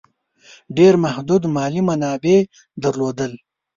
[0.77, 2.39] ډېر محدود مالي منابع
[2.83, 3.31] درلودل.